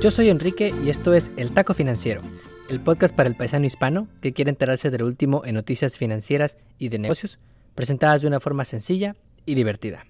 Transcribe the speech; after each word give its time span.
Yo 0.00 0.10
soy 0.10 0.30
Enrique 0.30 0.72
y 0.82 0.88
esto 0.88 1.12
es 1.12 1.30
El 1.36 1.52
Taco 1.52 1.74
Financiero, 1.74 2.22
el 2.70 2.80
podcast 2.80 3.14
para 3.14 3.28
el 3.28 3.34
paisano 3.34 3.66
hispano 3.66 4.08
que 4.22 4.32
quiere 4.32 4.48
enterarse 4.48 4.88
de 4.88 4.96
lo 4.96 5.06
último 5.06 5.42
en 5.44 5.54
noticias 5.54 5.98
financieras 5.98 6.56
y 6.78 6.88
de 6.88 6.98
negocios, 6.98 7.38
presentadas 7.74 8.22
de 8.22 8.26
una 8.26 8.40
forma 8.40 8.64
sencilla 8.64 9.14
y 9.44 9.54
divertida. 9.54 10.06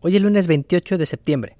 Hoy 0.00 0.16
es 0.16 0.22
lunes 0.22 0.48
28 0.48 0.98
de 0.98 1.06
septiembre 1.06 1.56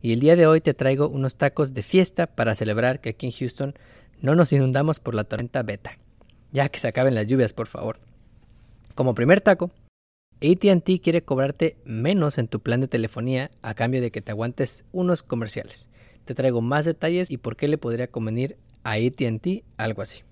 y 0.00 0.12
el 0.12 0.20
día 0.20 0.36
de 0.36 0.46
hoy 0.46 0.60
te 0.60 0.74
traigo 0.74 1.08
unos 1.08 1.36
tacos 1.36 1.74
de 1.74 1.82
fiesta 1.82 2.28
para 2.28 2.54
celebrar 2.54 3.00
que 3.00 3.08
aquí 3.08 3.26
en 3.26 3.32
Houston 3.32 3.74
no 4.20 4.36
nos 4.36 4.52
inundamos 4.52 5.00
por 5.00 5.16
la 5.16 5.24
tormenta 5.24 5.64
beta. 5.64 5.98
Ya 6.52 6.68
que 6.68 6.78
se 6.78 6.86
acaben 6.86 7.16
las 7.16 7.26
lluvias, 7.26 7.52
por 7.52 7.66
favor. 7.66 7.98
Como 8.94 9.16
primer 9.16 9.40
taco, 9.40 9.72
ATT 10.40 11.02
quiere 11.02 11.22
cobrarte 11.22 11.78
menos 11.84 12.38
en 12.38 12.46
tu 12.46 12.60
plan 12.60 12.80
de 12.80 12.86
telefonía 12.86 13.50
a 13.60 13.74
cambio 13.74 14.00
de 14.00 14.12
que 14.12 14.22
te 14.22 14.30
aguantes 14.30 14.84
unos 14.92 15.24
comerciales. 15.24 15.88
Te 16.28 16.34
traigo 16.34 16.60
más 16.60 16.84
detalles 16.84 17.30
y 17.30 17.38
por 17.38 17.56
qué 17.56 17.68
le 17.68 17.78
podría 17.78 18.08
convenir 18.08 18.58
a 18.84 18.96
ATT 18.96 19.64
algo 19.78 20.02
así. 20.02 20.24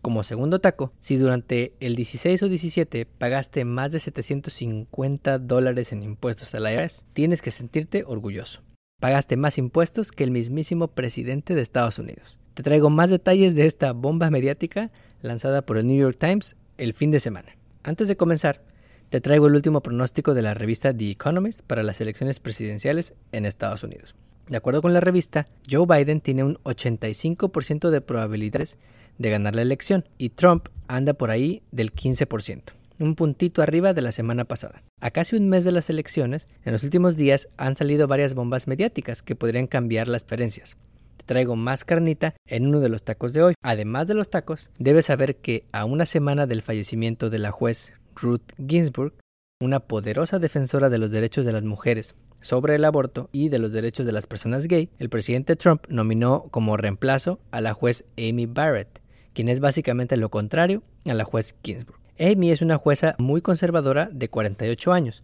Como 0.00 0.22
segundo 0.22 0.60
taco, 0.60 0.92
si 1.00 1.16
durante 1.16 1.72
el 1.80 1.96
16 1.96 2.44
o 2.44 2.48
17 2.48 3.04
pagaste 3.04 3.64
más 3.64 3.90
de 3.90 3.98
750 3.98 5.40
dólares 5.40 5.90
en 5.90 6.04
impuestos 6.04 6.54
al 6.54 6.72
IRS, 6.72 7.04
tienes 7.14 7.42
que 7.42 7.50
sentirte 7.50 8.04
orgulloso. 8.06 8.62
Pagaste 9.00 9.36
más 9.36 9.58
impuestos 9.58 10.12
que 10.12 10.22
el 10.22 10.30
mismísimo 10.30 10.86
presidente 10.86 11.56
de 11.56 11.62
Estados 11.62 11.98
Unidos. 11.98 12.38
Te 12.54 12.62
traigo 12.62 12.88
más 12.88 13.10
detalles 13.10 13.56
de 13.56 13.66
esta 13.66 13.92
bomba 13.92 14.30
mediática 14.30 14.92
lanzada 15.20 15.62
por 15.66 15.78
el 15.78 15.88
New 15.88 15.98
York 15.98 16.16
Times 16.16 16.54
el 16.78 16.94
fin 16.94 17.10
de 17.10 17.18
semana. 17.18 17.56
Antes 17.82 18.06
de 18.06 18.16
comenzar, 18.16 18.62
te 19.10 19.20
traigo 19.20 19.48
el 19.48 19.56
último 19.56 19.82
pronóstico 19.82 20.32
de 20.32 20.42
la 20.42 20.54
revista 20.54 20.96
The 20.96 21.10
Economist 21.10 21.62
para 21.62 21.82
las 21.82 22.00
elecciones 22.00 22.38
presidenciales 22.38 23.14
en 23.32 23.46
Estados 23.46 23.82
Unidos. 23.82 24.14
De 24.48 24.58
acuerdo 24.58 24.82
con 24.82 24.92
la 24.92 25.00
revista, 25.00 25.48
Joe 25.70 25.86
Biden 25.86 26.20
tiene 26.20 26.44
un 26.44 26.56
85% 26.64 27.88
de 27.88 28.00
probabilidades 28.02 28.78
de 29.16 29.30
ganar 29.30 29.54
la 29.54 29.62
elección 29.62 30.04
y 30.18 30.30
Trump 30.30 30.68
anda 30.86 31.14
por 31.14 31.30
ahí 31.30 31.62
del 31.72 31.94
15%, 31.94 32.62
un 32.98 33.14
puntito 33.14 33.62
arriba 33.62 33.94
de 33.94 34.02
la 34.02 34.12
semana 34.12 34.44
pasada. 34.44 34.82
A 35.00 35.10
casi 35.10 35.36
un 35.36 35.48
mes 35.48 35.64
de 35.64 35.72
las 35.72 35.88
elecciones, 35.88 36.46
en 36.64 36.72
los 36.72 36.82
últimos 36.82 37.16
días 37.16 37.48
han 37.56 37.74
salido 37.74 38.06
varias 38.06 38.34
bombas 38.34 38.68
mediáticas 38.68 39.22
que 39.22 39.36
podrían 39.36 39.66
cambiar 39.66 40.08
las 40.08 40.24
diferencias. 40.24 40.76
Te 41.16 41.24
traigo 41.24 41.56
más 41.56 41.84
carnita 41.84 42.34
en 42.46 42.66
uno 42.66 42.80
de 42.80 42.90
los 42.90 43.02
tacos 43.02 43.32
de 43.32 43.42
hoy. 43.42 43.54
Además 43.62 44.08
de 44.08 44.14
los 44.14 44.28
tacos, 44.28 44.70
debes 44.78 45.06
saber 45.06 45.36
que 45.36 45.64
a 45.72 45.86
una 45.86 46.04
semana 46.04 46.46
del 46.46 46.60
fallecimiento 46.60 47.30
de 47.30 47.38
la 47.38 47.50
juez 47.50 47.94
Ruth 48.14 48.52
Ginsburg, 48.58 49.14
una 49.60 49.80
poderosa 49.80 50.38
defensora 50.38 50.90
de 50.90 50.98
los 50.98 51.10
derechos 51.10 51.46
de 51.46 51.52
las 51.52 51.62
mujeres 51.62 52.14
sobre 52.44 52.74
el 52.74 52.84
aborto 52.84 53.30
y 53.32 53.48
de 53.48 53.58
los 53.58 53.72
derechos 53.72 54.04
de 54.04 54.12
las 54.12 54.26
personas 54.26 54.68
gay, 54.68 54.90
el 54.98 55.08
presidente 55.08 55.56
Trump 55.56 55.86
nominó 55.88 56.44
como 56.50 56.76
reemplazo 56.76 57.40
a 57.50 57.62
la 57.62 57.72
juez 57.72 58.04
Amy 58.18 58.44
Barrett, 58.44 59.00
quien 59.32 59.48
es 59.48 59.60
básicamente 59.60 60.18
lo 60.18 60.28
contrario 60.28 60.82
a 61.06 61.14
la 61.14 61.24
juez 61.24 61.56
Ginsburg. 61.64 61.98
Amy 62.20 62.50
es 62.50 62.60
una 62.60 62.76
jueza 62.76 63.14
muy 63.18 63.40
conservadora 63.40 64.10
de 64.12 64.28
48 64.28 64.92
años, 64.92 65.22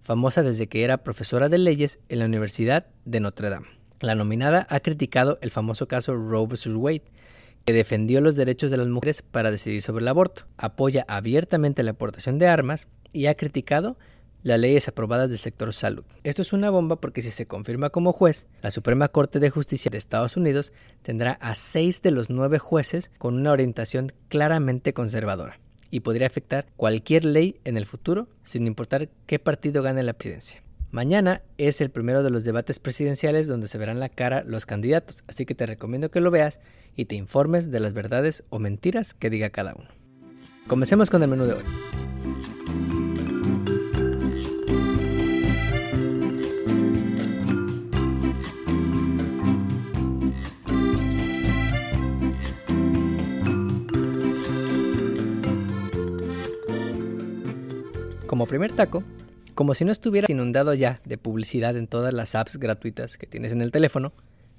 famosa 0.00 0.42
desde 0.42 0.66
que 0.66 0.82
era 0.82 1.04
profesora 1.04 1.50
de 1.50 1.58
leyes 1.58 1.98
en 2.08 2.20
la 2.20 2.24
Universidad 2.24 2.86
de 3.04 3.20
Notre 3.20 3.50
Dame. 3.50 3.68
La 4.00 4.14
nominada 4.14 4.66
ha 4.70 4.80
criticado 4.80 5.38
el 5.42 5.50
famoso 5.50 5.86
caso 5.88 6.16
Roe 6.16 6.46
vs. 6.46 6.68
Wade, 6.74 7.04
que 7.66 7.74
defendió 7.74 8.22
los 8.22 8.34
derechos 8.34 8.70
de 8.70 8.78
las 8.78 8.88
mujeres 8.88 9.20
para 9.20 9.50
decidir 9.50 9.82
sobre 9.82 10.00
el 10.00 10.08
aborto, 10.08 10.44
apoya 10.56 11.04
abiertamente 11.06 11.82
la 11.82 11.90
aportación 11.90 12.38
de 12.38 12.48
armas 12.48 12.88
y 13.12 13.26
ha 13.26 13.34
criticado 13.34 13.98
las 14.42 14.58
leyes 14.58 14.88
aprobadas 14.88 15.28
del 15.28 15.38
sector 15.38 15.72
salud. 15.72 16.04
Esto 16.24 16.42
es 16.42 16.52
una 16.52 16.70
bomba 16.70 16.96
porque 16.96 17.22
si 17.22 17.30
se 17.30 17.46
confirma 17.46 17.90
como 17.90 18.12
juez, 18.12 18.46
la 18.62 18.70
Suprema 18.70 19.08
Corte 19.08 19.38
de 19.40 19.50
Justicia 19.50 19.90
de 19.90 19.98
Estados 19.98 20.36
Unidos 20.36 20.72
tendrá 21.02 21.32
a 21.40 21.54
seis 21.54 22.02
de 22.02 22.10
los 22.10 22.30
nueve 22.30 22.58
jueces 22.58 23.10
con 23.18 23.34
una 23.34 23.52
orientación 23.52 24.12
claramente 24.28 24.92
conservadora 24.92 25.58
y 25.90 26.00
podría 26.00 26.26
afectar 26.26 26.66
cualquier 26.76 27.24
ley 27.24 27.60
en 27.64 27.76
el 27.76 27.86
futuro 27.86 28.28
sin 28.42 28.66
importar 28.66 29.08
qué 29.26 29.38
partido 29.38 29.82
gane 29.82 30.02
la 30.02 30.14
presidencia. 30.14 30.62
Mañana 30.90 31.40
es 31.56 31.80
el 31.80 31.90
primero 31.90 32.22
de 32.22 32.30
los 32.30 32.44
debates 32.44 32.78
presidenciales 32.78 33.46
donde 33.46 33.68
se 33.68 33.78
verán 33.78 33.98
la 33.98 34.10
cara 34.10 34.44
los 34.46 34.66
candidatos, 34.66 35.24
así 35.26 35.46
que 35.46 35.54
te 35.54 35.64
recomiendo 35.64 36.10
que 36.10 36.20
lo 36.20 36.30
veas 36.30 36.60
y 36.96 37.06
te 37.06 37.14
informes 37.14 37.70
de 37.70 37.80
las 37.80 37.94
verdades 37.94 38.44
o 38.50 38.58
mentiras 38.58 39.14
que 39.14 39.30
diga 39.30 39.50
cada 39.50 39.74
uno. 39.74 39.88
Comencemos 40.66 41.08
con 41.08 41.22
el 41.22 41.28
menú 41.28 41.44
de 41.44 41.54
hoy. 41.54 43.01
Como 58.32 58.46
primer 58.46 58.72
taco, 58.72 59.04
como 59.54 59.74
si 59.74 59.84
no 59.84 59.92
estuvieras 59.92 60.30
inundado 60.30 60.72
ya 60.72 61.02
de 61.04 61.18
publicidad 61.18 61.76
en 61.76 61.86
todas 61.86 62.14
las 62.14 62.34
apps 62.34 62.56
gratuitas 62.56 63.18
que 63.18 63.26
tienes 63.26 63.52
en 63.52 63.60
el 63.60 63.70
teléfono, 63.70 64.14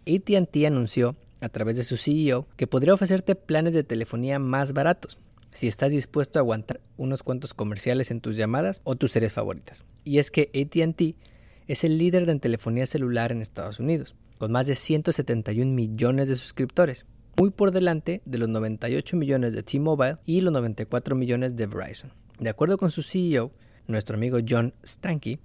ATT 0.05 0.55
anunció 0.67 1.15
a 1.41 1.49
través 1.49 1.77
de 1.77 1.83
su 1.83 1.97
CEO 1.97 2.45
que 2.55 2.67
podría 2.67 2.93
ofrecerte 2.93 3.33
planes 3.33 3.73
de 3.73 3.83
telefonía 3.83 4.37
más 4.37 4.73
baratos 4.73 5.17
si 5.53 5.67
estás 5.67 5.91
dispuesto 5.91 6.37
a 6.37 6.41
aguantar 6.41 6.81
unos 6.97 7.23
cuantos 7.23 7.55
comerciales 7.55 8.11
en 8.11 8.21
tus 8.21 8.37
llamadas 8.37 8.81
o 8.83 8.95
tus 8.95 9.11
series 9.11 9.33
favoritas. 9.33 9.83
Y 10.03 10.19
es 10.19 10.29
que 10.29 10.51
ATT 10.53 11.17
es 11.67 11.83
el 11.83 11.97
líder 11.97 12.29
en 12.29 12.39
telefonía 12.39 12.85
celular 12.85 13.31
en 13.31 13.41
Estados 13.41 13.79
Unidos, 13.79 14.13
con 14.37 14.51
más 14.51 14.67
de 14.67 14.75
171 14.75 15.71
millones 15.71 16.27
de 16.27 16.35
suscriptores, 16.35 17.07
muy 17.39 17.49
por 17.49 17.71
delante 17.71 18.21
de 18.25 18.37
los 18.37 18.49
98 18.49 19.17
millones 19.17 19.55
de 19.55 19.63
T-Mobile 19.63 20.17
y 20.27 20.41
los 20.41 20.53
94 20.53 21.15
millones 21.15 21.55
de 21.55 21.65
Verizon. 21.65 22.11
De 22.39 22.49
acuerdo 22.49 22.77
con 22.77 22.91
su 22.91 23.03
CEO, 23.03 23.51
nuestro 23.87 24.15
amigo 24.15 24.39
John 24.47 24.73
Stanky, 24.85 25.39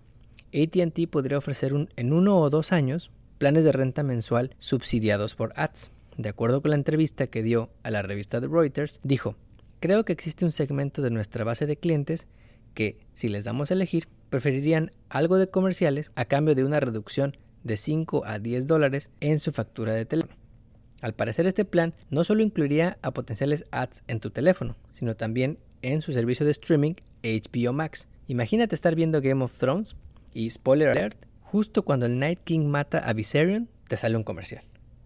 ATT 0.54 1.08
podría 1.10 1.38
ofrecer 1.38 1.72
en 1.96 2.12
uno 2.12 2.38
o 2.38 2.50
dos 2.50 2.72
años 2.72 3.10
planes 3.36 3.64
de 3.64 3.72
renta 3.72 4.02
mensual 4.02 4.54
subsidiados 4.58 5.34
por 5.34 5.52
ads. 5.56 5.90
De 6.16 6.28
acuerdo 6.28 6.62
con 6.62 6.70
la 6.70 6.76
entrevista 6.76 7.28
que 7.28 7.42
dio 7.42 7.70
a 7.82 7.90
la 7.90 8.02
revista 8.02 8.40
de 8.40 8.48
Reuters, 8.48 9.00
dijo, 9.02 9.36
creo 9.80 10.04
que 10.04 10.12
existe 10.12 10.44
un 10.44 10.50
segmento 10.50 11.02
de 11.02 11.10
nuestra 11.10 11.44
base 11.44 11.66
de 11.66 11.76
clientes 11.76 12.26
que, 12.74 12.98
si 13.12 13.28
les 13.28 13.44
damos 13.44 13.70
a 13.70 13.74
elegir, 13.74 14.08
preferirían 14.30 14.92
algo 15.08 15.36
de 15.36 15.48
comerciales 15.48 16.10
a 16.16 16.24
cambio 16.24 16.54
de 16.54 16.64
una 16.64 16.80
reducción 16.80 17.36
de 17.64 17.76
5 17.76 18.24
a 18.24 18.38
10 18.38 18.66
dólares 18.66 19.10
en 19.20 19.38
su 19.38 19.52
factura 19.52 19.92
de 19.92 20.06
teléfono. 20.06 20.36
Al 21.00 21.14
parecer 21.14 21.46
este 21.46 21.64
plan 21.64 21.94
no 22.10 22.24
solo 22.24 22.42
incluiría 22.42 22.98
a 23.02 23.12
potenciales 23.12 23.64
ads 23.70 24.02
en 24.08 24.18
tu 24.20 24.30
teléfono, 24.30 24.76
sino 24.94 25.14
también 25.14 25.58
en 25.82 26.00
su 26.00 26.12
servicio 26.12 26.44
de 26.44 26.52
streaming 26.52 26.94
HBO 27.22 27.72
Max, 27.72 28.08
Imagínate 28.30 28.74
estar 28.74 28.94
viendo 28.94 29.22
Game 29.22 29.42
of 29.42 29.56
Thrones 29.56 29.96
y 30.34 30.50
spoiler 30.50 30.90
alert, 30.90 31.16
justo 31.40 31.82
cuando 31.82 32.04
el 32.04 32.18
Night 32.18 32.40
King 32.44 32.66
mata 32.66 32.98
a 32.98 33.14
Viserion, 33.14 33.70
te 33.88 33.96
sale 33.96 34.18
un 34.18 34.22
comercial. 34.22 34.64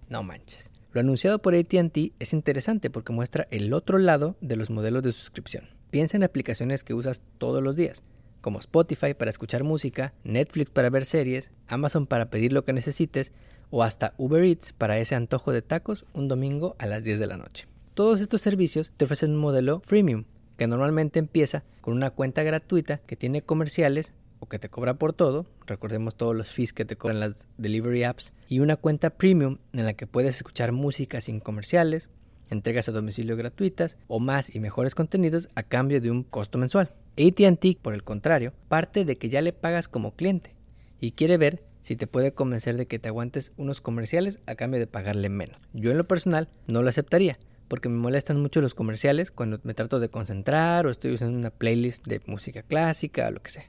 No 0.09 0.25
manches. 0.25 0.73
Lo 0.91 1.01
anunciado 1.01 1.41
por 1.41 1.55
ATT 1.55 1.97
es 2.19 2.33
interesante 2.33 2.91
porque 2.91 3.13
muestra 3.13 3.47
el 3.53 3.73
otro 3.75 3.99
lado 3.99 4.35
de 4.41 4.57
los 4.57 4.71
modelos 4.71 5.05
de 5.05 5.13
suscripción. 5.13 5.69
Piensa 5.93 6.17
en 6.17 6.25
aplicaciones 6.25 6.83
que 6.83 6.95
usas 6.95 7.23
todos 7.39 7.63
los 7.63 7.77
días, 7.77 8.03
como 8.41 8.59
Spotify 8.59 9.15
para 9.15 9.31
escuchar 9.31 9.63
música, 9.63 10.15
Netflix 10.25 10.71
para 10.71 10.91
ver 10.91 11.07
series, 11.07 11.53
Amazon 11.69 12.09
para 12.09 12.29
pedir 12.29 12.53
lo 12.53 12.65
que 12.65 12.73
necesites 12.73 13.31
o 13.71 13.85
hasta 13.85 14.15
Uber 14.19 14.43
Eats 14.43 14.73
para 14.73 14.99
ese 14.99 15.15
antojo 15.15 15.53
de 15.53 15.63
tacos 15.63 16.07
un 16.13 16.27
domingo 16.27 16.75
a 16.81 16.87
las 16.87 17.05
10 17.05 17.21
de 17.21 17.27
la 17.29 17.37
noche. 17.37 17.69
Todos 17.95 18.21
estos 18.21 18.41
servicios 18.41 18.91
te 18.97 19.05
ofrecen 19.05 19.31
un 19.31 19.37
modelo 19.37 19.81
freemium 19.85 20.25
que 20.63 20.69
normalmente 20.69 21.19
empieza 21.19 21.65
con 21.81 21.93
una 21.93 22.13
cuenta 22.13 22.45
gratuita 22.45 22.99
que 22.99 23.17
tiene 23.17 23.43
comerciales 23.43 24.15
o 24.39 24.47
que 24.47 24.61
te 24.61 24.69
cobra 24.69 24.95
por 24.95 25.13
todo, 25.13 25.45
recordemos 25.67 26.15
todos 26.15 26.37
los 26.37 26.51
fees 26.51 26.73
que 26.73 26.85
te 26.85 26.95
cobran 26.95 27.19
las 27.19 27.49
delivery 27.59 28.05
apps, 28.05 28.33
y 28.47 28.61
una 28.61 28.77
cuenta 28.77 29.11
premium 29.11 29.59
en 29.73 29.87
la 29.87 29.95
que 29.95 30.07
puedes 30.07 30.37
escuchar 30.37 30.71
música 30.71 31.21
sin 31.21 31.41
comerciales, 31.41 32.11
entregas 32.49 32.89
a 32.89 32.93
domicilio 32.93 33.37
gratuitas 33.37 33.99
o 34.07 34.21
más 34.21 34.55
y 34.55 34.61
mejores 34.61 34.95
contenidos 34.95 35.49
a 35.57 35.65
cambio 35.65 36.01
de 36.01 36.13
un 36.13 36.23
costo 36.23 36.59
mensual. 36.59 36.93
ATT, 37.19 37.79
por 37.83 37.95
el 37.95 38.05
contrario, 38.05 38.53
parte 38.69 39.05
de 39.05 39.19
que 39.19 39.31
ya 39.31 39.43
le 39.43 39.53
pagas 39.53 39.89
como 39.89 40.15
cliente 40.15 40.55
y 41.01 41.11
quiere 41.11 41.39
ver 41.39 41.65
si 41.81 41.97
te 41.97 42.07
puede 42.07 42.35
convencer 42.35 42.77
de 42.77 42.87
que 42.87 43.01
te 43.01 43.09
aguantes 43.09 43.53
unos 43.57 43.81
comerciales 43.81 44.39
a 44.47 44.55
cambio 44.55 44.79
de 44.79 44.87
pagarle 44.87 45.29
menos. 45.29 45.61
Yo 45.73 45.91
en 45.91 45.99
lo 45.99 46.07
personal 46.07 46.51
no 46.69 46.85
lo 46.85 46.89
aceptaría, 46.89 47.41
porque 47.73 47.89
me 47.89 47.97
molestan 47.97 48.39
mucho 48.39 48.61
los 48.61 48.75
comerciales 48.75 49.31
cuando 49.31 49.59
me 49.63 49.73
trato 49.73 49.99
de 49.99 50.11
concentrar 50.11 50.87
o 50.87 50.91
estoy 50.91 51.15
usando 51.15 51.39
una 51.39 51.49
playlist 51.49 52.07
de 52.07 52.21
música 52.27 52.63
clásica 52.63 53.29
o 53.29 53.31
lo 53.31 53.43
que 53.43 53.51
sea. 53.51 53.65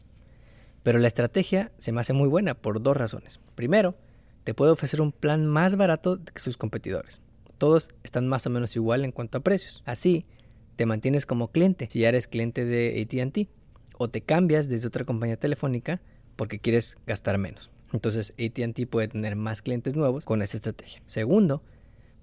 Pero 0.84 1.00
la 1.00 1.08
estrategia 1.08 1.72
se 1.78 1.94
me 1.94 2.02
hace 2.02 2.12
muy 2.12 2.28
buena 2.28 2.54
por 2.54 2.84
dos 2.84 2.98
razones. 2.98 3.40
Primero, 3.56 3.96
te 4.44 4.54
puede 4.54 4.74
ofrecer 4.74 5.00
un 5.00 5.14
plan 5.14 5.48
más 5.48 5.78
barato 5.78 6.20
que 6.22 6.42
sus 6.42 6.58
competidores. 6.58 7.22
Todos 7.58 7.92
están 8.04 8.28
más 8.28 8.46
o 8.46 8.50
menos 8.50 8.76
igual 8.76 9.06
en 9.06 9.14
cuanto 9.14 9.38
a 9.38 9.42
precios. 9.42 9.82
Así, 9.86 10.26
te 10.76 10.86
mantienes 10.86 11.26
como 11.26 11.54
cliente 11.54 11.88
si 11.90 12.00
ya 12.00 12.10
eres 12.10 12.28
cliente 12.28 12.66
de 12.66 13.08
ATT 13.08 13.48
o 13.98 14.10
te 14.10 14.20
cambias 14.20 14.68
desde 14.68 14.90
otra 14.90 15.06
compañía 15.06 15.38
telefónica 15.38 16.02
porque 16.36 16.60
quieres 16.60 16.98
gastar 17.08 17.38
menos. 17.38 17.72
Entonces 17.94 18.34
ATT 18.38 18.86
puede 18.90 19.08
tener 19.08 19.38
más 19.38 19.62
clientes 19.62 19.96
nuevos 19.96 20.26
con 20.26 20.42
esa 20.42 20.58
estrategia. 20.58 21.02
Segundo, 21.06 21.64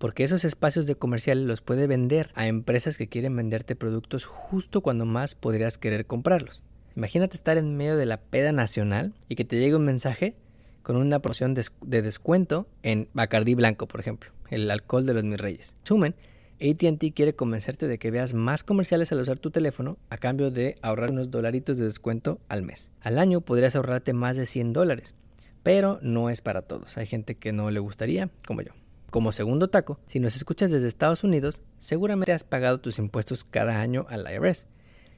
porque 0.00 0.24
esos 0.24 0.46
espacios 0.46 0.86
de 0.86 0.94
comercial 0.94 1.46
los 1.46 1.60
puede 1.60 1.86
vender 1.86 2.30
a 2.34 2.46
empresas 2.46 2.96
que 2.96 3.06
quieren 3.06 3.36
venderte 3.36 3.76
productos 3.76 4.24
justo 4.24 4.80
cuando 4.80 5.04
más 5.04 5.34
podrías 5.34 5.76
querer 5.76 6.06
comprarlos. 6.06 6.62
Imagínate 6.96 7.36
estar 7.36 7.58
en 7.58 7.76
medio 7.76 7.98
de 7.98 8.06
la 8.06 8.16
peda 8.16 8.50
nacional 8.50 9.12
y 9.28 9.36
que 9.36 9.44
te 9.44 9.60
llegue 9.60 9.76
un 9.76 9.84
mensaje 9.84 10.36
con 10.82 10.96
una 10.96 11.18
promoción 11.20 11.52
de 11.54 12.02
descuento 12.02 12.66
en 12.82 13.10
Bacardí 13.12 13.54
Blanco, 13.54 13.86
por 13.88 14.00
ejemplo, 14.00 14.30
el 14.48 14.70
alcohol 14.70 15.04
de 15.04 15.12
los 15.12 15.22
mis 15.22 15.38
reyes. 15.38 15.76
Sumen, 15.82 16.14
ATT 16.62 17.12
quiere 17.14 17.34
convencerte 17.34 17.86
de 17.86 17.98
que 17.98 18.10
veas 18.10 18.32
más 18.32 18.64
comerciales 18.64 19.12
al 19.12 19.20
usar 19.20 19.38
tu 19.38 19.50
teléfono 19.50 19.98
a 20.08 20.16
cambio 20.16 20.50
de 20.50 20.76
ahorrar 20.80 21.10
unos 21.10 21.30
dolaritos 21.30 21.76
de 21.76 21.84
descuento 21.84 22.40
al 22.48 22.62
mes. 22.62 22.90
Al 23.02 23.18
año 23.18 23.42
podrías 23.42 23.76
ahorrarte 23.76 24.14
más 24.14 24.38
de 24.38 24.46
100 24.46 24.72
dólares, 24.72 25.14
pero 25.62 25.98
no 26.00 26.30
es 26.30 26.40
para 26.40 26.62
todos. 26.62 26.96
Hay 26.96 27.06
gente 27.06 27.34
que 27.34 27.52
no 27.52 27.70
le 27.70 27.80
gustaría, 27.80 28.30
como 28.46 28.62
yo. 28.62 28.72
Como 29.10 29.32
segundo 29.32 29.68
taco, 29.68 29.98
si 30.06 30.20
nos 30.20 30.36
escuchas 30.36 30.70
desde 30.70 30.86
Estados 30.86 31.24
Unidos, 31.24 31.62
seguramente 31.78 32.32
has 32.32 32.44
pagado 32.44 32.78
tus 32.78 33.00
impuestos 33.00 33.42
cada 33.42 33.80
año 33.80 34.06
al 34.08 34.24
IRS. 34.32 34.68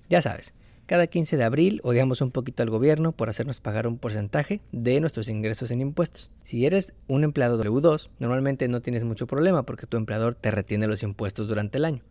Ya 0.09 0.23
sabes, 0.23 0.55
cada 0.87 1.07
15 1.07 1.37
de 1.37 1.45
abril 1.45 1.81
odiamos 1.85 2.23
un 2.23 2.31
poquito 2.31 2.63
al 2.63 2.71
gobierno 2.71 3.13
por 3.13 3.29
hacernos 3.29 3.61
pagar 3.61 3.87
un 3.87 3.99
porcentaje 3.99 4.63
de 4.73 4.99
nuestros 5.01 5.29
ingresos 5.29 5.71
en 5.73 5.83
impuestos. 5.83 6.31
Si 6.43 6.65
eres 6.65 6.95
un 7.07 7.23
empleado 7.23 7.63
W2, 7.63 8.09
normalmente 8.19 8.67
no 8.67 8.81
tienes 8.81 9.05
mucho 9.05 9.27
problema 9.27 9.67
porque 9.67 9.87
tu 9.87 9.99
empleador 9.99 10.37
te 10.37 10.51
retiene 10.51 10.87
los 10.87 11.03
impuestos 11.03 11.47
durante 11.47 11.77
el 11.77 11.85
año. 11.85 12.03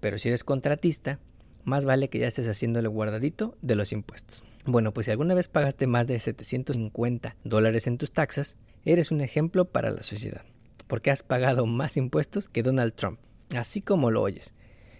Pero 0.00 0.18
si 0.18 0.28
eres 0.28 0.44
contratista, 0.44 1.18
más 1.64 1.86
vale 1.86 2.10
que 2.10 2.18
ya 2.18 2.26
estés 2.26 2.46
haciéndole 2.46 2.88
guardadito 2.88 3.56
de 3.62 3.74
los 3.74 3.92
impuestos. 3.92 4.44
Bueno, 4.66 4.92
pues 4.92 5.06
si 5.06 5.12
alguna 5.12 5.32
vez 5.32 5.48
pagaste 5.48 5.86
más 5.86 6.06
de 6.06 6.20
750 6.20 7.36
dólares 7.42 7.86
en 7.86 7.96
tus 7.96 8.12
taxas, 8.12 8.58
eres 8.84 9.10
un 9.10 9.22
ejemplo 9.22 9.64
para 9.64 9.90
la 9.90 10.02
sociedad 10.02 10.42
porque 10.86 11.10
has 11.10 11.22
pagado 11.22 11.66
más 11.66 11.96
impuestos 11.96 12.48
que 12.48 12.62
Donald 12.62 12.94
Trump, 12.94 13.18
así 13.54 13.80
como 13.80 14.10
lo 14.10 14.22
oyes. 14.22 14.52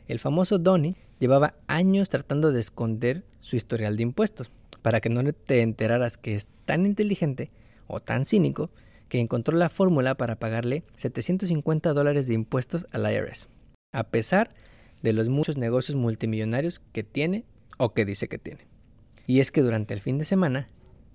El 0.09 0.19
famoso 0.19 0.59
Donnie 0.59 0.97
llevaba 1.19 1.55
años 1.67 2.09
tratando 2.09 2.53
de 2.53 2.61
esconder 2.61 3.25
su 3.41 3.57
historial 3.57 3.97
de 3.97 4.03
impuestos, 4.03 4.51
para 4.83 5.01
que 5.01 5.09
no 5.09 5.33
te 5.33 5.63
enteraras 5.63 6.17
que 6.17 6.35
es 6.35 6.49
tan 6.65 6.87
inteligente 6.87 7.51
o 7.87 8.01
tan 8.01 8.25
cínico 8.25 8.71
que 9.09 9.21
encontró 9.21 9.57
la 9.57 9.69
fórmula 9.69 10.17
para 10.17 10.37
pagarle 10.37 10.85
750 10.97 11.93
dólares 11.93 12.27
de 12.27 12.35
impuestos 12.35 12.87
al 12.93 13.11
IRS, 13.11 13.49
a 13.93 14.05
pesar 14.05 14.51
de 15.03 15.13
los 15.13 15.29
muchos 15.29 15.57
negocios 15.57 15.97
multimillonarios 15.97 16.81
que 16.93 17.05
tiene 17.05 17.45
o 17.79 17.95
que 17.95 18.05
dice 18.05 18.29
que 18.29 18.39
tiene. 18.39 18.67
Y 19.27 19.41
es 19.41 19.51
que 19.51 19.63
durante 19.63 19.95
el 19.95 20.01
fin 20.01 20.19
de 20.19 20.25
semana, 20.25 20.69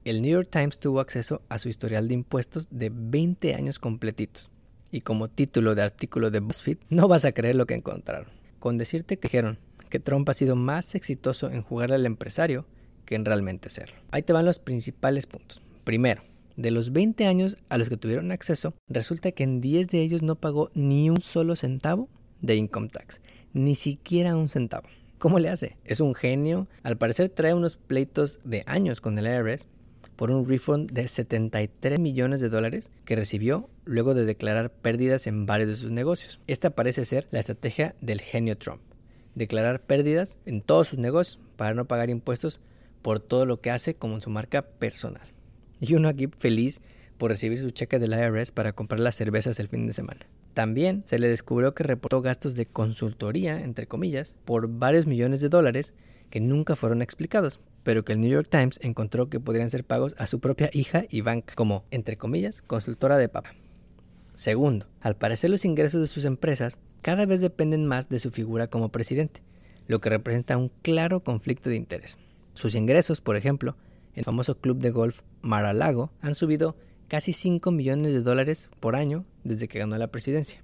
el 0.03 0.21
New 0.21 0.31
York 0.31 0.49
Times 0.49 0.79
tuvo 0.79 0.99
acceso 0.99 1.41
a 1.49 1.59
su 1.59 1.69
historial 1.69 2.07
de 2.07 2.15
impuestos 2.15 2.67
de 2.71 2.91
20 2.93 3.53
años 3.55 3.79
completitos 3.79 4.51
y 4.91 5.01
como 5.01 5.29
título 5.29 5.75
de 5.75 5.81
artículo 5.81 6.31
de 6.31 6.39
BuzzFeed, 6.39 6.77
no 6.89 7.07
vas 7.07 7.25
a 7.25 7.31
creer 7.31 7.55
lo 7.55 7.65
que 7.65 7.73
encontraron. 7.73 8.27
Con 8.59 8.77
decirte 8.77 9.17
que 9.17 9.27
dijeron 9.27 9.57
que 9.89 9.99
Trump 9.99 10.27
ha 10.29 10.33
sido 10.33 10.55
más 10.55 10.95
exitoso 10.95 11.49
en 11.49 11.61
jugar 11.61 11.91
al 11.91 12.05
empresario 12.05 12.65
que 13.05 13.15
en 13.15 13.25
realmente 13.25 13.69
serlo. 13.69 13.97
Ahí 14.11 14.23
te 14.23 14.33
van 14.33 14.45
los 14.45 14.59
principales 14.59 15.25
puntos. 15.25 15.61
Primero, 15.83 16.23
de 16.55 16.71
los 16.71 16.91
20 16.91 17.25
años 17.25 17.57
a 17.69 17.77
los 17.77 17.89
que 17.89 17.97
tuvieron 17.97 18.31
acceso, 18.31 18.73
resulta 18.87 19.31
que 19.31 19.43
en 19.43 19.61
10 19.61 19.87
de 19.87 20.01
ellos 20.01 20.21
no 20.21 20.35
pagó 20.35 20.69
ni 20.73 21.09
un 21.09 21.21
solo 21.21 21.55
centavo 21.55 22.09
de 22.41 22.55
income 22.55 22.87
tax, 22.87 23.21
ni 23.53 23.75
siquiera 23.75 24.35
un 24.35 24.47
centavo. 24.47 24.87
¿Cómo 25.17 25.39
le 25.39 25.49
hace? 25.49 25.77
Es 25.85 25.99
un 25.99 26.15
genio. 26.15 26.67
Al 26.81 26.97
parecer 26.97 27.29
trae 27.29 27.53
unos 27.53 27.77
pleitos 27.77 28.39
de 28.43 28.63
años 28.65 29.01
con 29.01 29.17
el 29.19 29.27
IRS 29.27 29.67
por 30.21 30.29
un 30.29 30.47
refund 30.47 30.91
de 30.91 31.07
73 31.07 31.99
millones 31.99 32.41
de 32.41 32.49
dólares 32.49 32.91
que 33.05 33.15
recibió 33.15 33.71
luego 33.85 34.13
de 34.13 34.23
declarar 34.23 34.71
pérdidas 34.71 35.25
en 35.25 35.47
varios 35.47 35.69
de 35.69 35.75
sus 35.75 35.89
negocios. 35.89 36.39
Esta 36.45 36.69
parece 36.69 37.05
ser 37.05 37.27
la 37.31 37.39
estrategia 37.39 37.95
del 38.01 38.21
genio 38.21 38.55
Trump. 38.55 38.81
Declarar 39.33 39.81
pérdidas 39.81 40.37
en 40.45 40.61
todos 40.61 40.89
sus 40.89 40.99
negocios 40.99 41.39
para 41.55 41.73
no 41.73 41.85
pagar 41.85 42.11
impuestos 42.11 42.61
por 43.01 43.19
todo 43.19 43.47
lo 43.47 43.61
que 43.61 43.71
hace 43.71 43.95
como 43.95 44.13
en 44.13 44.21
su 44.21 44.29
marca 44.29 44.61
personal. 44.61 45.27
Y 45.79 45.95
uno 45.95 46.07
aquí 46.07 46.29
feliz 46.37 46.81
por 47.17 47.31
recibir 47.31 47.59
su 47.59 47.71
cheque 47.71 47.97
del 47.97 48.13
IRS 48.13 48.51
para 48.51 48.73
comprar 48.73 48.99
las 48.99 49.15
cervezas 49.15 49.59
el 49.59 49.69
fin 49.69 49.87
de 49.87 49.93
semana. 49.93 50.27
También 50.53 51.01
se 51.07 51.17
le 51.17 51.29
descubrió 51.29 51.73
que 51.73 51.81
reportó 51.81 52.21
gastos 52.21 52.53
de 52.53 52.67
consultoría, 52.67 53.59
entre 53.59 53.87
comillas, 53.87 54.35
por 54.45 54.67
varios 54.67 55.07
millones 55.07 55.41
de 55.41 55.49
dólares 55.49 55.95
que 56.29 56.39
nunca 56.39 56.75
fueron 56.75 57.01
explicados, 57.01 57.59
pero 57.83 58.03
que 58.03 58.13
el 58.13 58.21
New 58.21 58.29
York 58.29 58.47
Times 58.49 58.79
encontró 58.81 59.29
que 59.29 59.39
podrían 59.39 59.69
ser 59.69 59.83
pagos 59.83 60.15
a 60.17 60.27
su 60.27 60.39
propia 60.39 60.69
hija 60.73 61.05
y 61.09 61.21
banca, 61.21 61.55
como, 61.55 61.85
entre 61.91 62.17
comillas, 62.17 62.61
consultora 62.61 63.17
de 63.17 63.29
papa. 63.29 63.53
Segundo, 64.35 64.87
al 65.01 65.15
parecer 65.15 65.49
los 65.49 65.65
ingresos 65.65 66.01
de 66.01 66.07
sus 66.07 66.25
empresas 66.25 66.77
cada 67.01 67.25
vez 67.25 67.41
dependen 67.41 67.85
más 67.85 68.09
de 68.09 68.19
su 68.19 68.31
figura 68.31 68.67
como 68.67 68.89
presidente, 68.89 69.41
lo 69.87 70.01
que 70.01 70.09
representa 70.09 70.57
un 70.57 70.71
claro 70.81 71.23
conflicto 71.23 71.69
de 71.69 71.75
interés. 71.75 72.17
Sus 72.53 72.75
ingresos, 72.75 73.21
por 73.21 73.35
ejemplo, 73.35 73.75
en 74.13 74.19
el 74.19 74.25
famoso 74.25 74.57
club 74.57 74.77
de 74.79 74.91
golf 74.91 75.21
Mar-a-Lago 75.41 76.11
han 76.21 76.35
subido 76.35 76.75
casi 77.07 77.33
5 77.33 77.71
millones 77.71 78.13
de 78.13 78.21
dólares 78.21 78.69
por 78.79 78.95
año 78.95 79.25
desde 79.43 79.67
que 79.67 79.79
ganó 79.79 79.97
la 79.97 80.11
presidencia. 80.11 80.63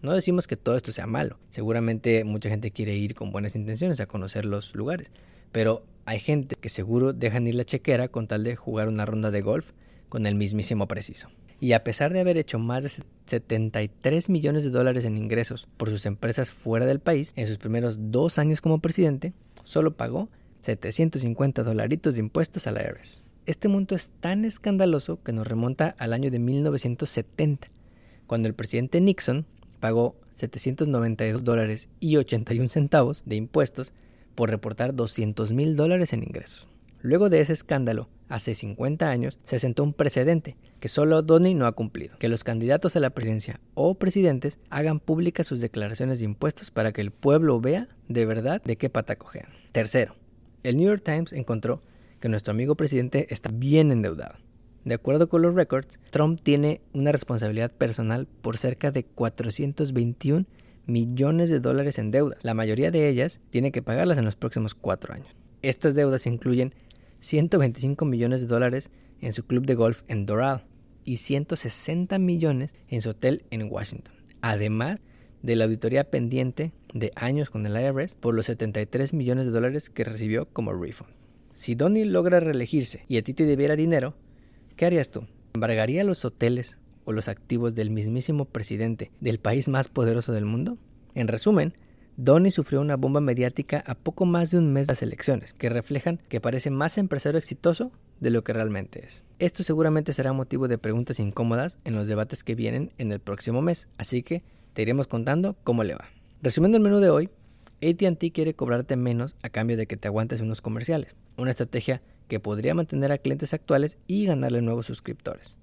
No 0.00 0.12
decimos 0.12 0.46
que 0.46 0.56
todo 0.56 0.76
esto 0.76 0.92
sea 0.92 1.06
malo, 1.06 1.38
seguramente 1.50 2.22
mucha 2.24 2.48
gente 2.48 2.70
quiere 2.70 2.94
ir 2.94 3.14
con 3.14 3.32
buenas 3.32 3.56
intenciones 3.56 3.98
a 3.98 4.06
conocer 4.06 4.44
los 4.44 4.74
lugares, 4.76 5.10
pero 5.52 5.84
hay 6.04 6.20
gente 6.20 6.56
que 6.56 6.68
seguro 6.68 7.12
dejan 7.12 7.46
ir 7.46 7.54
la 7.54 7.64
chequera 7.64 8.08
con 8.08 8.26
tal 8.26 8.44
de 8.44 8.56
jugar 8.56 8.88
una 8.88 9.04
ronda 9.04 9.30
de 9.30 9.42
golf 9.42 9.72
con 10.08 10.26
el 10.26 10.34
mismísimo 10.34 10.88
preciso. 10.88 11.28
Y 11.60 11.72
a 11.72 11.82
pesar 11.82 12.12
de 12.12 12.20
haber 12.20 12.36
hecho 12.36 12.58
más 12.58 12.84
de 12.84 12.90
73 13.26 14.30
millones 14.30 14.64
de 14.64 14.70
dólares 14.70 15.04
en 15.04 15.16
ingresos 15.16 15.68
por 15.76 15.90
sus 15.90 16.06
empresas 16.06 16.50
fuera 16.52 16.86
del 16.86 17.00
país 17.00 17.32
en 17.36 17.46
sus 17.46 17.58
primeros 17.58 17.96
dos 18.12 18.38
años 18.38 18.60
como 18.60 18.78
presidente, 18.78 19.32
solo 19.64 19.96
pagó 19.96 20.28
750 20.60 21.62
dolaritos 21.62 22.14
de 22.14 22.20
impuestos 22.20 22.66
a 22.66 22.72
la 22.72 22.82
IRS. 22.82 23.24
Este 23.46 23.68
monto 23.68 23.94
es 23.94 24.10
tan 24.20 24.44
escandaloso 24.44 25.22
que 25.22 25.32
nos 25.32 25.46
remonta 25.46 25.94
al 25.98 26.12
año 26.12 26.30
de 26.30 26.38
1970, 26.38 27.68
cuando 28.26 28.46
el 28.46 28.54
presidente 28.54 29.00
Nixon 29.00 29.46
pagó 29.80 30.16
792 30.34 31.44
dólares 31.44 31.88
y 31.98 32.16
81 32.16 32.68
centavos 32.68 33.22
de 33.26 33.36
impuestos 33.36 33.92
por 34.38 34.50
reportar 34.50 34.94
200 34.94 35.50
mil 35.50 35.74
dólares 35.74 36.12
en 36.12 36.22
ingresos. 36.22 36.68
Luego 37.00 37.28
de 37.28 37.40
ese 37.40 37.52
escándalo, 37.52 38.08
hace 38.28 38.54
50 38.54 39.10
años, 39.10 39.40
se 39.42 39.58
sentó 39.58 39.82
un 39.82 39.92
precedente 39.92 40.56
que 40.78 40.88
solo 40.88 41.22
Donny 41.22 41.54
no 41.54 41.66
ha 41.66 41.72
cumplido, 41.72 42.16
que 42.18 42.28
los 42.28 42.44
candidatos 42.44 42.94
a 42.94 43.00
la 43.00 43.10
presidencia 43.10 43.58
o 43.74 43.96
presidentes 43.96 44.60
hagan 44.70 45.00
públicas 45.00 45.48
sus 45.48 45.60
declaraciones 45.60 46.20
de 46.20 46.26
impuestos 46.26 46.70
para 46.70 46.92
que 46.92 47.00
el 47.00 47.10
pueblo 47.10 47.60
vea 47.60 47.88
de 48.06 48.26
verdad 48.26 48.62
de 48.62 48.76
qué 48.76 48.88
pata 48.88 49.16
cojean. 49.16 49.48
Tercero, 49.72 50.14
el 50.62 50.76
New 50.76 50.86
York 50.86 51.02
Times 51.04 51.32
encontró 51.32 51.80
que 52.20 52.28
nuestro 52.28 52.52
amigo 52.52 52.76
presidente 52.76 53.26
está 53.30 53.50
bien 53.52 53.90
endeudado. 53.90 54.36
De 54.84 54.94
acuerdo 54.94 55.28
con 55.28 55.42
los 55.42 55.56
records, 55.56 55.98
Trump 56.10 56.40
tiene 56.40 56.80
una 56.92 57.10
responsabilidad 57.10 57.72
personal 57.72 58.28
por 58.40 58.56
cerca 58.56 58.92
de 58.92 59.02
421 59.02 60.46
millones 60.88 61.50
de 61.50 61.60
dólares 61.60 61.98
en 61.98 62.10
deudas. 62.10 62.44
La 62.44 62.54
mayoría 62.54 62.90
de 62.90 63.08
ellas 63.08 63.40
tiene 63.50 63.70
que 63.70 63.82
pagarlas 63.82 64.18
en 64.18 64.24
los 64.24 64.34
próximos 64.34 64.74
cuatro 64.74 65.14
años. 65.14 65.28
Estas 65.62 65.94
deudas 65.94 66.26
incluyen 66.26 66.74
125 67.20 68.04
millones 68.04 68.40
de 68.40 68.46
dólares 68.46 68.90
en 69.20 69.32
su 69.32 69.46
club 69.46 69.66
de 69.66 69.74
golf 69.74 70.02
en 70.08 70.26
Doral 70.26 70.64
y 71.04 71.16
160 71.16 72.18
millones 72.18 72.74
en 72.88 73.02
su 73.02 73.10
hotel 73.10 73.44
en 73.50 73.70
Washington. 73.70 74.14
Además 74.40 75.00
de 75.42 75.56
la 75.56 75.64
auditoría 75.64 76.10
pendiente 76.10 76.72
de 76.94 77.12
años 77.16 77.50
con 77.50 77.66
el 77.66 77.76
IRS 77.80 78.14
por 78.14 78.34
los 78.34 78.46
73 78.46 79.12
millones 79.12 79.46
de 79.46 79.52
dólares 79.52 79.90
que 79.90 80.04
recibió 80.04 80.46
como 80.46 80.72
refund. 80.72 81.12
Si 81.52 81.74
Donnie 81.74 82.06
logra 82.06 82.40
reelegirse 82.40 83.04
y 83.08 83.18
a 83.18 83.22
ti 83.22 83.34
te 83.34 83.44
debiera 83.44 83.76
dinero, 83.76 84.14
¿qué 84.76 84.86
harías 84.86 85.10
tú? 85.10 85.26
¿Embargaría 85.54 86.04
los 86.04 86.24
hoteles 86.24 86.78
o 87.08 87.12
los 87.12 87.28
activos 87.28 87.74
del 87.74 87.88
mismísimo 87.88 88.44
presidente 88.44 89.10
del 89.18 89.38
país 89.38 89.66
más 89.68 89.88
poderoso 89.88 90.32
del 90.32 90.44
mundo? 90.44 90.76
En 91.14 91.26
resumen, 91.26 91.72
Donnie 92.18 92.50
sufrió 92.50 92.82
una 92.82 92.96
bomba 92.96 93.22
mediática 93.22 93.82
a 93.86 93.94
poco 93.94 94.26
más 94.26 94.50
de 94.50 94.58
un 94.58 94.74
mes 94.74 94.86
de 94.86 94.92
las 94.92 95.02
elecciones, 95.02 95.54
que 95.54 95.70
reflejan 95.70 96.20
que 96.28 96.42
parece 96.42 96.68
más 96.68 96.98
empresario 96.98 97.38
exitoso 97.38 97.92
de 98.20 98.28
lo 98.28 98.44
que 98.44 98.52
realmente 98.52 99.06
es. 99.06 99.24
Esto 99.38 99.62
seguramente 99.62 100.12
será 100.12 100.34
motivo 100.34 100.68
de 100.68 100.76
preguntas 100.76 101.18
incómodas 101.18 101.78
en 101.84 101.94
los 101.94 102.08
debates 102.08 102.44
que 102.44 102.54
vienen 102.54 102.92
en 102.98 103.10
el 103.10 103.20
próximo 103.20 103.62
mes, 103.62 103.88
así 103.96 104.22
que 104.22 104.42
te 104.74 104.82
iremos 104.82 105.06
contando 105.06 105.56
cómo 105.64 105.84
le 105.84 105.94
va. 105.94 106.10
Resumiendo 106.42 106.76
el 106.76 106.84
menú 106.84 106.98
de 106.98 107.08
hoy, 107.08 107.30
ATT 107.82 108.32
quiere 108.34 108.52
cobrarte 108.52 108.96
menos 108.96 109.34
a 109.40 109.48
cambio 109.48 109.78
de 109.78 109.86
que 109.86 109.96
te 109.96 110.08
aguantes 110.08 110.42
unos 110.42 110.60
comerciales, 110.60 111.16
una 111.38 111.52
estrategia 111.52 112.02
que 112.28 112.38
podría 112.38 112.74
mantener 112.74 113.12
a 113.12 113.18
clientes 113.18 113.54
actuales 113.54 113.96
y 114.06 114.26
ganarle 114.26 114.60
nuevos 114.60 114.84
suscriptores. 114.84 115.56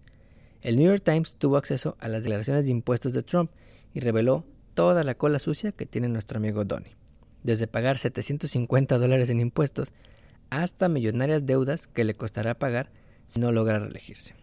El 0.66 0.78
New 0.78 0.88
York 0.88 1.04
Times 1.04 1.36
tuvo 1.36 1.58
acceso 1.58 1.96
a 2.00 2.08
las 2.08 2.24
declaraciones 2.24 2.66
de 2.66 2.72
impuestos 2.72 3.14
de 3.14 3.22
Trump 3.22 3.52
y 3.94 4.00
reveló 4.00 4.46
toda 4.74 5.04
la 5.04 5.14
cola 5.14 5.38
sucia 5.38 5.72
que 5.72 5.86
tiene 5.86 6.08
nuestro 6.08 6.38
amigo 6.38 6.66
Donnie, 6.66 6.96
desde 7.44 7.68
pagar 7.68 8.00
750 8.00 8.98
dólares 8.98 9.30
en 9.30 9.42
impuestos 9.42 9.94
hasta 10.50 10.90
millonarias 10.90 11.46
deudas 11.46 11.86
que 11.86 12.04
le 12.04 12.16
costará 12.16 12.58
pagar 12.58 12.90
si 13.28 13.40
no 13.40 13.52
logra 13.52 13.78
reelegirse. 13.78 14.34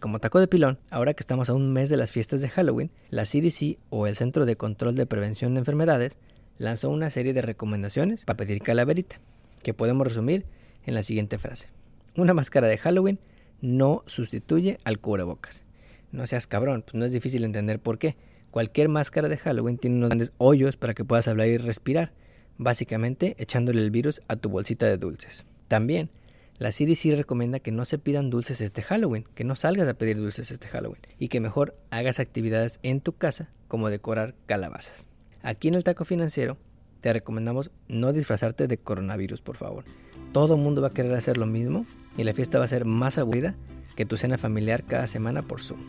Como 0.00 0.18
taco 0.18 0.40
de 0.40 0.48
pilón, 0.48 0.80
ahora 0.90 1.14
que 1.14 1.22
estamos 1.22 1.48
a 1.48 1.54
un 1.54 1.72
mes 1.72 1.88
de 1.88 1.96
las 1.96 2.10
fiestas 2.10 2.40
de 2.40 2.48
Halloween, 2.48 2.90
la 3.10 3.22
CDC 3.22 3.78
o 3.88 4.08
el 4.08 4.16
Centro 4.16 4.46
de 4.46 4.56
Control 4.56 4.96
de 4.96 5.06
Prevención 5.06 5.54
de 5.54 5.60
Enfermedades 5.60 6.18
lanzó 6.58 6.90
una 6.90 7.08
serie 7.08 7.34
de 7.34 7.42
recomendaciones 7.42 8.24
para 8.24 8.36
pedir 8.36 8.62
calaverita, 8.62 9.20
que 9.62 9.74
podemos 9.74 10.08
resumir 10.08 10.44
en 10.86 10.94
la 10.94 11.04
siguiente 11.04 11.38
frase. 11.38 11.68
Una 12.16 12.34
máscara 12.34 12.66
de 12.66 12.78
Halloween 12.78 13.20
no 13.62 14.02
sustituye 14.06 14.78
al 14.84 14.98
cubrebocas. 14.98 15.62
No 16.10 16.26
seas 16.26 16.46
cabrón, 16.46 16.82
pues 16.82 16.94
no 16.94 17.06
es 17.06 17.12
difícil 17.12 17.44
entender 17.44 17.80
por 17.80 17.98
qué. 17.98 18.16
Cualquier 18.50 18.90
máscara 18.90 19.30
de 19.30 19.38
Halloween 19.38 19.78
tiene 19.78 19.96
unos 19.96 20.10
grandes 20.10 20.32
hoyos 20.36 20.76
para 20.76 20.92
que 20.92 21.06
puedas 21.06 21.26
hablar 21.26 21.48
y 21.48 21.56
respirar, 21.56 22.12
básicamente 22.58 23.34
echándole 23.38 23.80
el 23.80 23.90
virus 23.90 24.20
a 24.28 24.36
tu 24.36 24.50
bolsita 24.50 24.84
de 24.84 24.98
dulces. 24.98 25.46
También, 25.68 26.10
la 26.58 26.70
CDC 26.70 27.16
recomienda 27.16 27.60
que 27.60 27.72
no 27.72 27.86
se 27.86 27.98
pidan 27.98 28.28
dulces 28.28 28.60
este 28.60 28.82
Halloween, 28.82 29.24
que 29.34 29.44
no 29.44 29.56
salgas 29.56 29.88
a 29.88 29.94
pedir 29.94 30.18
dulces 30.18 30.50
este 30.50 30.68
Halloween 30.68 31.00
y 31.18 31.28
que 31.28 31.40
mejor 31.40 31.78
hagas 31.90 32.20
actividades 32.20 32.78
en 32.82 33.00
tu 33.00 33.14
casa 33.14 33.48
como 33.68 33.88
decorar 33.88 34.34
calabazas. 34.46 35.08
Aquí 35.42 35.68
en 35.68 35.74
el 35.74 35.84
taco 35.84 36.04
financiero 36.04 36.58
te 37.00 37.12
recomendamos 37.12 37.70
no 37.88 38.12
disfrazarte 38.12 38.68
de 38.68 38.78
coronavirus, 38.78 39.40
por 39.40 39.56
favor. 39.56 39.84
Todo 40.32 40.54
el 40.54 40.62
mundo 40.62 40.80
va 40.80 40.88
a 40.88 40.92
querer 40.92 41.14
hacer 41.14 41.36
lo 41.36 41.44
mismo 41.44 41.84
y 42.16 42.24
la 42.24 42.32
fiesta 42.32 42.58
va 42.58 42.64
a 42.64 42.68
ser 42.68 42.86
más 42.86 43.18
aburrida 43.18 43.54
que 43.96 44.06
tu 44.06 44.16
cena 44.16 44.38
familiar 44.38 44.82
cada 44.84 45.06
semana 45.06 45.42
por 45.42 45.60
Zoom. 45.60 45.80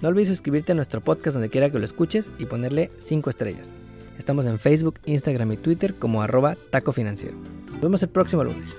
No 0.00 0.08
olvides 0.08 0.28
suscribirte 0.28 0.72
a 0.72 0.74
nuestro 0.74 1.02
podcast 1.02 1.34
donde 1.34 1.50
quiera 1.50 1.70
que 1.70 1.78
lo 1.78 1.84
escuches 1.84 2.30
y 2.38 2.46
ponerle 2.46 2.90
5 2.98 3.28
estrellas. 3.28 3.74
Estamos 4.18 4.46
en 4.46 4.58
Facebook, 4.58 5.00
Instagram 5.04 5.52
y 5.52 5.56
Twitter 5.58 5.94
como 5.96 6.22
arroba 6.22 6.56
taco 6.70 6.92
financiero. 6.92 7.36
Nos 7.70 7.80
vemos 7.80 8.02
el 8.02 8.08
próximo 8.08 8.42
lunes. 8.42 8.74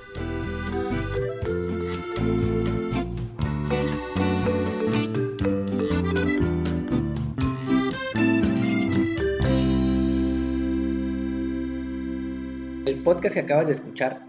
El 12.87 13.03
podcast 13.03 13.35
que 13.35 13.41
acabas 13.41 13.67
de 13.67 13.73
escuchar, 13.73 14.28